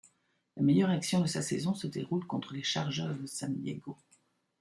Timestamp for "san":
3.27-3.53